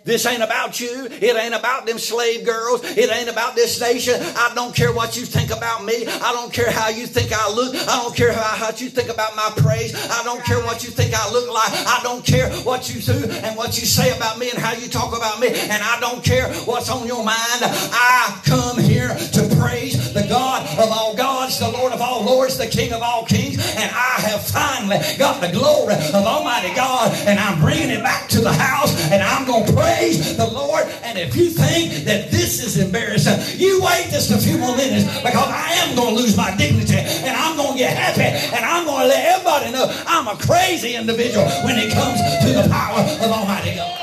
[0.05, 1.07] This ain't about you.
[1.07, 2.83] It ain't about them slave girls.
[2.83, 4.15] It ain't about this nation.
[4.19, 6.07] I don't care what you think about me.
[6.07, 7.77] I don't care how you think I look.
[7.77, 9.95] I don't care how, how you think about my praise.
[10.11, 11.71] I don't care what you think I look like.
[11.87, 14.88] I don't care what you do and what you say about me and how you
[14.88, 15.49] talk about me.
[15.49, 17.62] And I don't care what's on your mind.
[17.62, 22.59] I come here to praise the God of all gods, the Lord of all lords,
[22.59, 23.59] the King of all kings.
[23.77, 27.15] And I have finally got the glory of Almighty God.
[27.29, 28.99] And I'm bringing it back to the house.
[29.12, 30.85] And I'm going to pray praise the Lord.
[31.02, 35.05] And if you think that this is embarrassing, you wait just a few more minutes
[35.22, 38.64] because I am going to lose my dignity and I'm going to get happy and
[38.64, 42.68] I'm going to let everybody know I'm a crazy individual when it comes to the
[42.68, 43.98] power of Almighty God.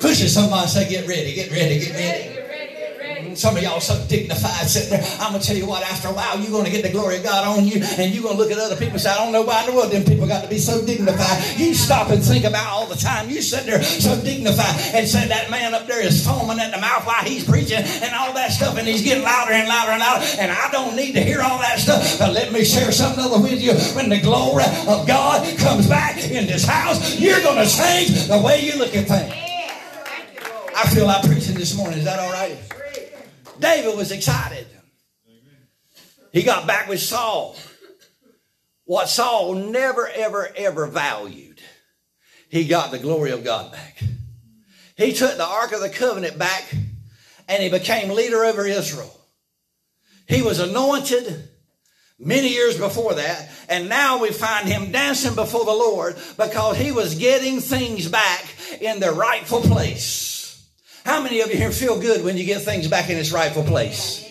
[0.00, 2.37] Push it, somebody say, get ready, get ready, get ready.
[3.36, 5.06] Some of y'all so dignified sitting there.
[5.20, 7.16] I'm going to tell you what, after a while, you're going to get the glory
[7.18, 9.16] of God on you, and you're going to look at other people and say, I
[9.16, 11.58] don't know why in the world them people got to be so dignified.
[11.58, 13.30] You stop and think about all the time.
[13.30, 16.80] You sit there so dignified and say that man up there is foaming at the
[16.80, 20.00] mouth while he's preaching and all that stuff, and he's getting louder and louder and
[20.00, 22.18] louder, and I don't need to hear all that stuff.
[22.18, 23.74] But let me share something other with you.
[23.94, 28.40] When the glory of God comes back in this house, you're going to change the
[28.40, 29.34] way you look at things.
[30.76, 31.98] I feel like preaching this morning.
[31.98, 32.56] Is that all right?
[33.58, 34.66] David was excited.
[36.32, 37.56] He got back with Saul.
[38.84, 41.60] What Saul never, ever, ever valued,
[42.48, 44.02] he got the glory of God back.
[44.96, 46.74] He took the Ark of the Covenant back
[47.48, 49.14] and he became leader over Israel.
[50.26, 51.48] He was anointed
[52.18, 56.92] many years before that, and now we find him dancing before the Lord because he
[56.92, 58.44] was getting things back
[58.80, 60.27] in their rightful place.
[61.08, 63.62] How many of you here feel good when you get things back in its rightful
[63.62, 64.30] place?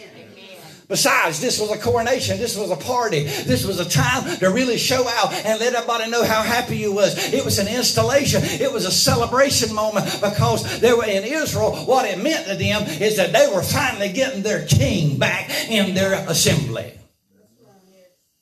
[0.87, 2.37] Besides, this was a coronation.
[2.37, 3.23] This was a party.
[3.23, 6.93] This was a time to really show out and let everybody know how happy you
[6.93, 7.33] was.
[7.33, 8.43] It was an installation.
[8.43, 11.75] It was a celebration moment because they were in Israel.
[11.77, 15.95] What it meant to them is that they were finally getting their king back in
[15.95, 16.93] their assembly.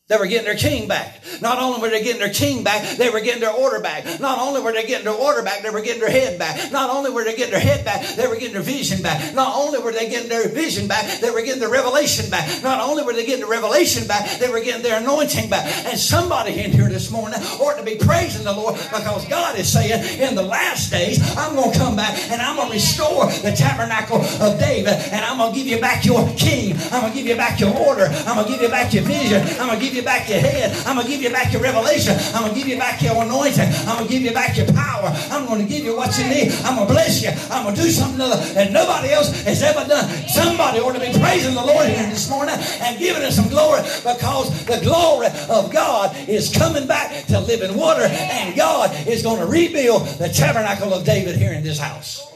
[0.07, 1.19] They were getting their king back.
[1.41, 4.19] Not only were they getting their king back, they were getting their order back.
[4.19, 6.71] Not only were they getting their order back, they were getting their head back.
[6.71, 9.33] Not only were they getting their head back, they were getting their vision back.
[9.33, 12.45] Not only were they getting their vision back, they were getting their revelation back.
[12.61, 15.65] Not only were they getting the revelation back, they were getting their anointing back.
[15.87, 19.73] And somebody in here this morning ought to be praising the Lord because God is
[19.73, 23.25] saying, in the last days, I'm going to come back and I'm going to restore
[23.41, 26.77] the tabernacle of David and I'm going to give you back your king.
[26.91, 28.05] I'm going to give you back your order.
[28.05, 29.41] I'm going to give you back your vision.
[29.59, 30.75] I'm going to give you back your head.
[30.85, 32.15] I'm going to give you back your revelation.
[32.35, 33.67] I'm going to give you back your anointing.
[33.87, 35.09] I'm going to give you back your power.
[35.31, 36.51] I'm going to give you what you need.
[36.63, 37.31] I'm going to bless you.
[37.49, 40.09] I'm going to do something that nobody else has ever done.
[40.27, 43.81] Somebody ought to be praising the Lord here this morning and giving him some glory
[44.03, 49.39] because the glory of God is coming back to living water and God is going
[49.39, 52.31] to rebuild the tabernacle of David here in this house.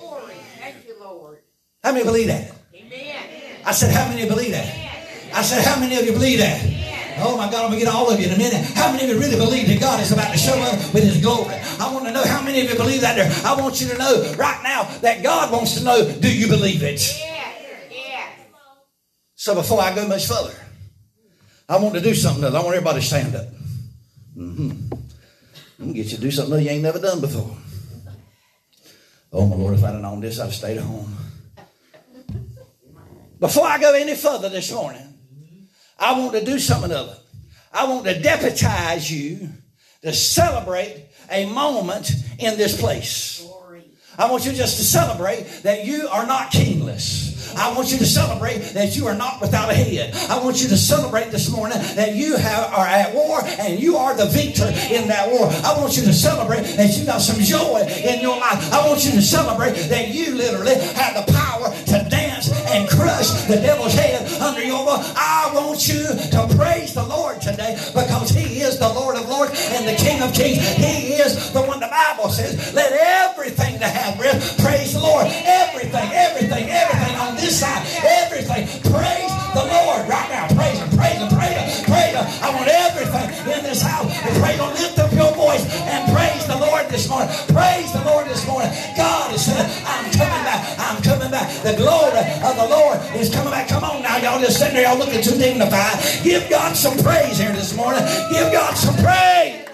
[0.59, 1.39] Thank you, Lord.
[1.83, 2.51] How many believe that?
[2.73, 3.61] Amen.
[3.65, 4.89] I said, how many believe that?
[5.33, 6.88] I said, how many of you believe that?
[7.21, 8.65] Oh my God, I'm going to get all of you in a minute.
[8.75, 11.21] How many of you really believe that God is about to show up with his
[11.21, 11.55] glory?
[11.79, 13.31] I want to know how many of you believe that there.
[13.45, 16.83] I want you to know right now that God wants to know, do you believe
[16.83, 16.99] it?
[19.35, 20.53] So before I go much further,
[21.67, 22.53] I want to do something else.
[22.53, 23.47] I want everybody to stand up.
[24.35, 24.71] Mm-hmm.
[24.71, 27.55] I'm going to get you to do something you ain't never done before.
[29.31, 31.15] Oh my Lord, if I'd have known this, I'd have stayed at home.
[33.39, 35.08] Before I go any further this morning,
[35.99, 37.19] I want to do something of it.
[37.73, 39.49] I want to deputize you
[40.01, 43.45] to celebrate a moment in this place.
[44.17, 47.55] I want you just to celebrate that you are not kingless.
[47.55, 50.13] I want you to celebrate that you are not without a head.
[50.29, 53.95] I want you to celebrate this morning that you have, are at war and you
[53.97, 55.47] are the victor in that war.
[55.63, 58.73] I want you to celebrate that you got some joy in your life.
[58.73, 61.73] I want you to celebrate that you literally have the power
[62.71, 65.01] and crush the devil's head under your foot.
[65.15, 69.51] I want you to praise the Lord today because he is the Lord of lords
[69.73, 70.61] and the King of kings.
[70.77, 75.25] He is the one the Bible says, let everything that have breath praise the Lord.
[75.27, 78.67] Everything, everything, everything on this side, everything.
[78.91, 80.47] Praise the Lord right now.
[80.55, 82.25] Praise him, praise him, praise him, praise him.
[82.43, 84.39] I want everything in this house to.
[84.79, 87.27] Lift up your voice and praise the Lord this morning.
[87.51, 88.71] Praise the Lord this morning.
[88.95, 90.79] God is saying, I'm coming back.
[90.79, 91.51] I'm coming back.
[91.63, 92.08] The glory
[94.39, 95.99] y'all just sitting there, y'all looking too dignified.
[96.23, 98.01] Give God some praise here this morning.
[98.31, 99.65] Give God some praise.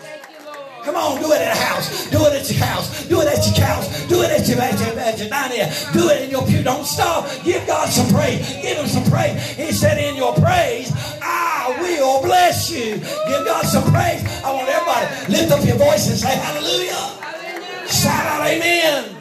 [0.84, 2.10] Come on, do it at a house.
[2.10, 3.06] Do it at your house.
[3.08, 4.08] Do it at your house.
[4.08, 5.70] Do it at your, at your, at your dining.
[5.94, 6.64] Do it in your pew.
[6.64, 7.28] Don't stop.
[7.44, 8.40] Give God some praise.
[8.62, 9.42] Give him some praise.
[9.52, 10.92] He said, in your praise,
[11.22, 12.98] I will bless you.
[12.98, 14.24] Give God some praise.
[14.44, 17.88] I want everybody lift up your voice and say hallelujah.
[17.88, 19.12] Shout out amen.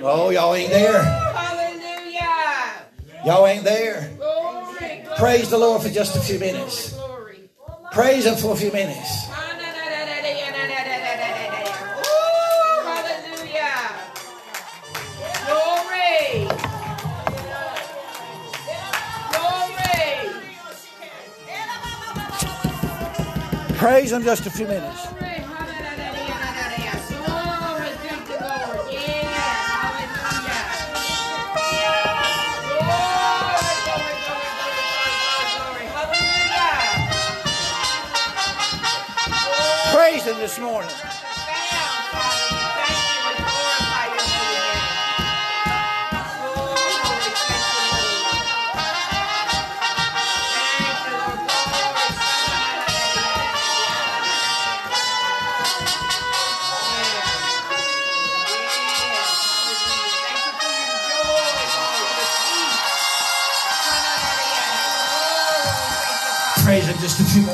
[0.00, 1.23] Oh, y'all ain't there.
[3.24, 4.10] Y'all ain't there.
[5.16, 6.94] Praise the Lord for just a few minutes.
[7.90, 9.28] Praise Him for a few minutes.
[23.78, 25.23] Praise Him just a few minutes.
[40.24, 40.88] Him this morning.
[66.64, 67.53] praise Him just a few more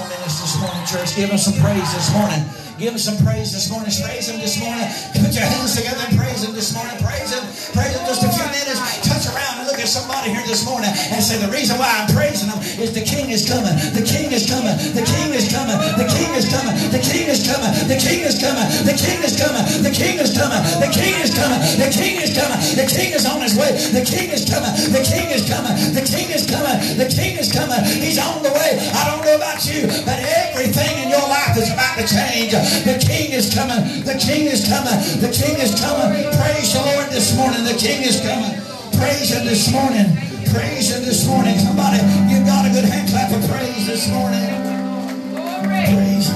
[1.11, 1.21] church.
[1.21, 2.43] Give Him some praise this morning.
[2.79, 3.93] Give Him some praise this morning.
[3.93, 4.89] Praise Him this morning.
[5.21, 6.97] Put your hands together and praise Him this morning.
[7.03, 7.45] Praise Him.
[7.77, 8.81] Praise Him just a few minutes.
[9.05, 12.09] Touch around and look at somebody here this morning and say, The reason why I'm
[12.09, 13.77] praising Him is the King is coming.
[13.93, 14.73] the King is coming.
[14.97, 15.77] The King is coming.
[16.01, 16.75] The King is coming.
[16.89, 17.71] The King is coming.
[17.85, 18.65] The King is coming.
[18.81, 19.37] The King is coming.
[19.37, 19.69] The King is coming.
[19.85, 20.61] The King is coming.
[20.81, 21.61] The King is coming.
[21.77, 22.61] The King is coming.
[22.81, 23.71] The King is on His way.
[23.93, 24.73] The King is coming.
[24.89, 25.77] The King is coming.
[32.51, 32.85] Change.
[32.85, 34.03] The King is coming.
[34.05, 34.99] The King is coming.
[35.21, 36.11] The King is coming.
[36.37, 37.65] Praise the Lord this morning.
[37.65, 38.55] The King is coming.
[38.99, 40.17] Praise Him this morning.
[40.53, 41.59] Praise Him this morning.
[41.59, 41.99] Somebody
[42.29, 44.51] give God a good hand clap of praise this morning.
[45.71, 46.29] Praise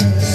[0.04, 0.33] Jesus.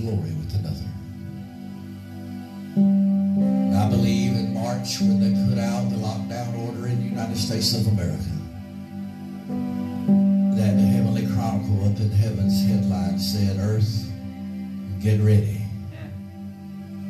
[0.00, 0.88] Glory with another.
[3.76, 7.74] I believe in March when they put out the lockdown order in the United States
[7.74, 8.24] of America
[10.56, 14.10] that the Heavenly Chronicle up in heaven's headline said, Earth,
[15.00, 15.60] get ready.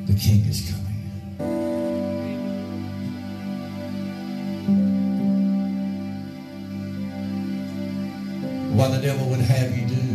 [0.07, 0.86] The king is coming.
[8.76, 10.10] What the devil would have you do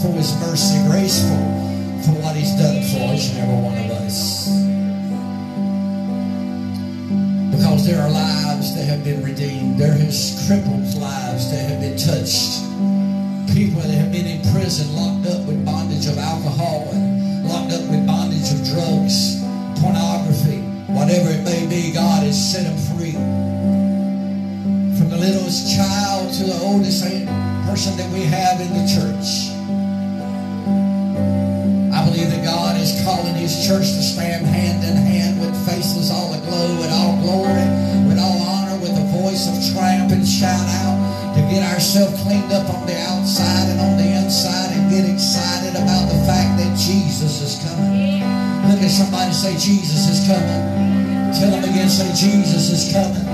[0.00, 1.42] for His mercy, graceful
[2.06, 4.46] for what He's done for each and every one of us.
[7.50, 11.98] Because there are lives that have been redeemed, there is crippled lives that have been
[11.98, 12.62] touched,
[13.54, 17.82] people that have been in prison, locked up with bondage of alcohol and locked up
[17.90, 19.42] with bondage of drugs,
[19.82, 20.62] pornography,
[20.94, 23.12] whatever it may be, God has set them free.
[24.94, 27.02] From the littlest child to the oldest
[27.66, 29.57] person that we have in the church.
[32.88, 37.20] Is calling His church to stand hand in hand with faces all aglow, with all
[37.20, 37.68] glory,
[38.08, 40.96] with all honor, with a voice of triumph and shout out
[41.36, 45.76] to get ourselves cleaned up on the outside and on the inside and get excited
[45.76, 48.24] about the fact that Jesus is coming.
[48.72, 51.28] Look at somebody say, Jesus is coming.
[51.36, 53.28] Tell them again, say, Jesus is coming.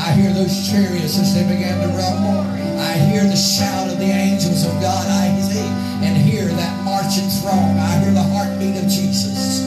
[0.00, 2.69] I hear those chariots as they began to rumble.
[2.90, 5.06] I hear the shout of the angels of God.
[5.06, 5.62] I see
[6.02, 7.78] and hear that marching throng.
[7.78, 9.62] I hear the heartbeat of Jesus.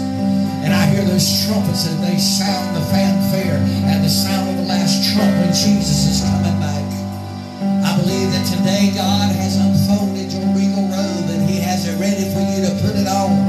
[0.59, 4.67] And I hear those trumpets as they sound the fanfare and the sound of the
[4.67, 6.83] last trump when Jesus is coming back.
[7.87, 12.27] I believe that today God has unfolded your regal robe and He has it ready
[12.27, 13.39] for you to put it on.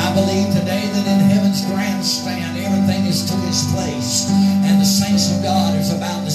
[0.00, 4.32] I believe today that in heaven's grandstand everything is to its place
[4.64, 6.29] and the saints of God is about to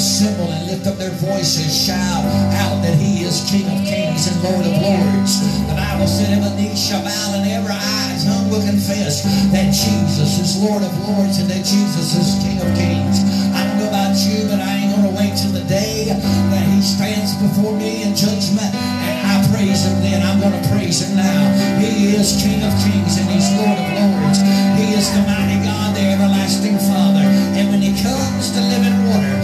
[0.00, 2.24] and they're going to assemble and lift up their voices, shout
[2.56, 5.44] out that He is King of Kings and Lord of Lords.
[5.68, 10.40] The Bible said every knee shall bow and every eye tongue will confess that Jesus
[10.40, 13.20] is Lord of Lords and that Jesus is King of Kings.
[13.52, 16.64] I don't know about you but I ain't going to wait till the day that
[16.72, 20.24] He stands before me in judgment and I praise Him then.
[20.24, 21.40] I'm going to praise Him now.
[21.76, 24.40] He is King of kings and He's Lord of lords.
[24.80, 27.24] He is the mighty God, the everlasting Father.
[27.56, 29.36] And when He comes to living water,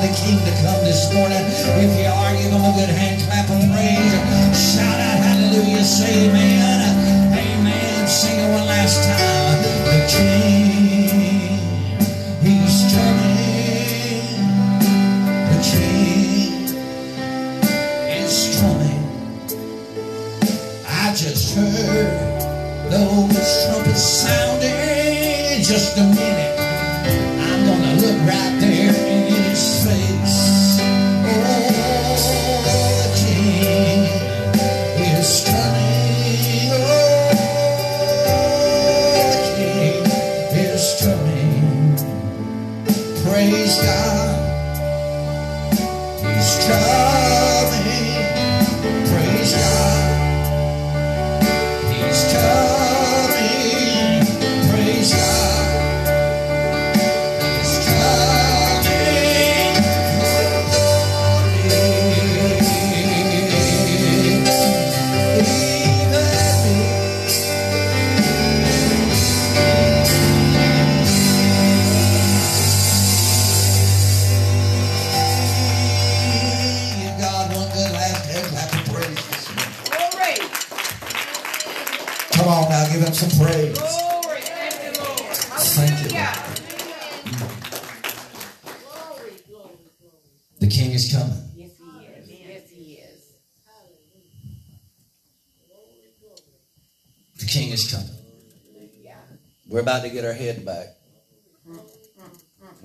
[0.00, 1.40] the King to come this morning.
[1.40, 4.12] If you are, give Him a good hand clap of praise.
[4.56, 7.32] Shout out hallelujah, say amen.
[7.32, 8.08] Amen.
[8.08, 9.35] Sing it one last time.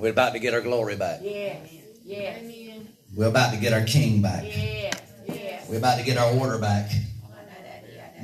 [0.01, 1.19] We're about to get our glory back.
[1.21, 1.71] Yes.
[2.03, 2.43] Yes.
[3.15, 4.43] We're about to get our King back.
[4.43, 4.99] Yes.
[5.27, 5.69] Yes.
[5.69, 6.89] We're about to get our order back.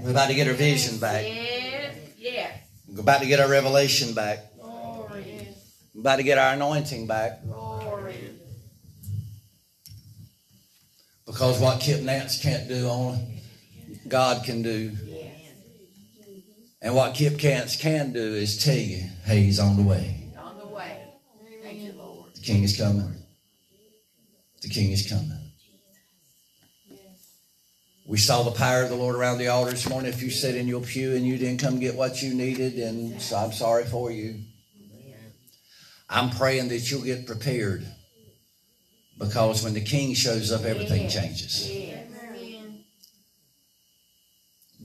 [0.02, 1.24] We're about to get our vision back.
[1.24, 1.96] Yes.
[2.18, 2.60] Yes.
[2.88, 4.40] We're about to get our revelation back.
[4.60, 5.50] Glory.
[5.94, 7.44] We're about to get our anointing back.
[7.44, 8.32] Glory.
[11.28, 13.44] Because what Kip Nance can't do, only
[14.08, 14.94] God can do.
[15.06, 15.52] Yes.
[16.82, 20.24] And what Kip Nance can do is tell you, hey, he's on the way.
[20.40, 21.04] On the way.
[21.64, 22.34] Thank you, Lord.
[22.34, 23.14] The King is coming.
[24.62, 25.38] The King is coming.
[28.08, 30.14] We saw the power of the Lord around the altar this morning.
[30.14, 33.22] If you sat in your pew and you didn't come get what you needed, and
[33.22, 34.40] so I'm sorry for you.
[36.10, 37.86] I'm praying that you'll get prepared
[39.18, 41.70] because when the King shows up, everything changes.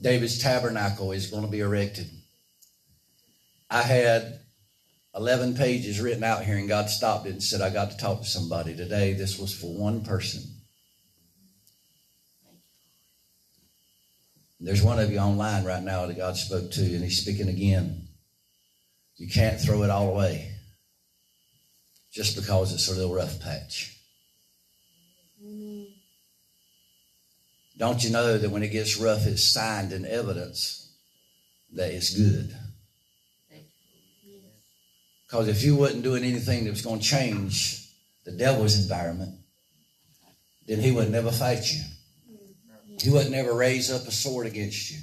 [0.01, 2.09] David's tabernacle is going to be erected.
[3.69, 4.42] I had
[5.15, 8.21] 11 pages written out here, and God stopped it and said, I got to talk
[8.21, 9.13] to somebody today.
[9.13, 10.41] This was for one person.
[14.59, 18.07] There's one of you online right now that God spoke to, and He's speaking again.
[19.17, 20.51] You can't throw it all away
[22.11, 23.97] just because it's a little rough patch.
[27.77, 30.95] Don't you know that when it gets rough, it's signed in evidence
[31.73, 32.55] that it's good?
[35.33, 37.89] Because if you wasn't doing anything that was going to change
[38.23, 39.33] the devil's environment,
[40.67, 41.81] then he would never fight you.
[43.01, 44.99] He would never raise up a sword against you.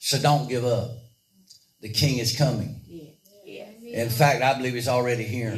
[0.00, 0.90] So don't give up.
[1.80, 2.78] The king is coming.
[3.86, 5.52] In fact, I believe he's already here.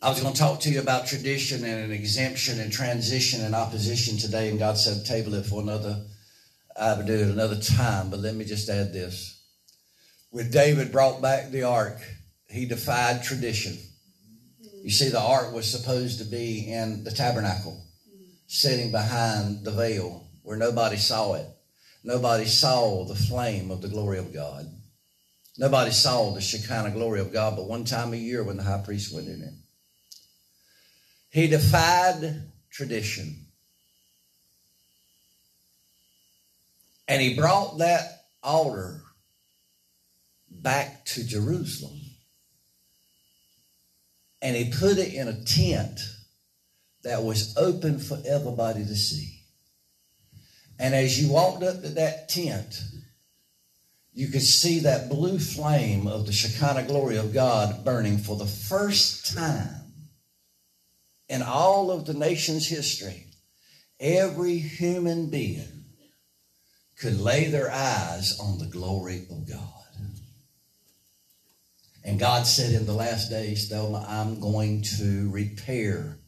[0.00, 3.52] I was going to talk to you about tradition and an exemption and transition and
[3.52, 6.04] opposition today, and God said table it for another.
[6.80, 9.31] I would do it another time, but let me just add this.
[10.32, 11.98] When David brought back the ark,
[12.48, 13.76] he defied tradition.
[14.82, 17.84] You see, the ark was supposed to be in the tabernacle,
[18.46, 21.46] sitting behind the veil where nobody saw it.
[22.02, 24.64] Nobody saw the flame of the glory of God.
[25.58, 28.82] Nobody saw the Shekinah glory of God, but one time a year when the high
[28.82, 29.52] priest went in it.
[31.28, 33.36] He defied tradition.
[37.06, 39.02] And he brought that altar
[40.62, 41.98] back to Jerusalem.
[44.40, 46.00] And he put it in a tent
[47.04, 49.40] that was open for everybody to see.
[50.78, 52.82] And as you walked up to that tent,
[54.12, 58.46] you could see that blue flame of the Shekinah glory of God burning for the
[58.46, 59.82] first time
[61.28, 63.26] in all of the nation's history.
[63.98, 65.84] Every human being
[66.98, 69.81] could lay their eyes on the glory of God.
[72.04, 76.18] And God said in the last days, Thelma, I'm going to repair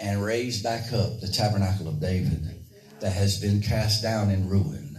[0.00, 2.64] and raise back up the tabernacle of David
[3.00, 4.98] that has been cast down in ruin.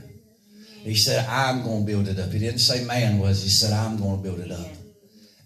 [0.84, 2.32] He said, I'm going to build it up.
[2.32, 4.68] He didn't say man was, he said, I'm going to build it up.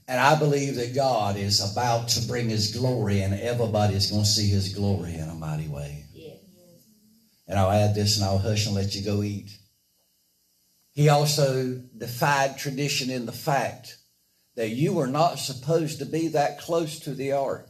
[0.08, 4.24] And I believe that God is about to bring his glory, and everybody is going
[4.24, 6.06] to see his glory in a mighty way.
[7.48, 9.52] And I'll add this and I'll hush and let you go eat.
[10.92, 13.97] He also defied tradition in the fact
[14.58, 17.70] that you were not supposed to be that close to the ark.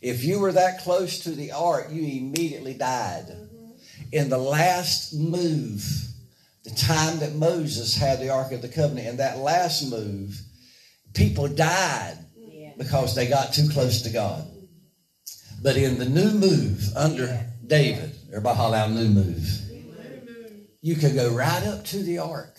[0.00, 3.26] If you were that close to the ark, you immediately died.
[3.26, 3.72] Mm-hmm.
[4.12, 5.84] In the last move,
[6.62, 10.40] the time that Moses had the Ark of the Covenant, in that last move,
[11.12, 12.16] people died
[12.78, 14.46] because they got too close to God.
[15.62, 19.60] But in the new move under David, everybody holler out new move.
[20.80, 22.56] You could go right up to the ark.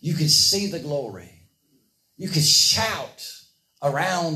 [0.00, 1.39] You could see the glory.
[2.20, 3.32] You could shout
[3.82, 4.28] around